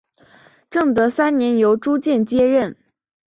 [0.71, 2.75] 正德三年由朱鉴接任。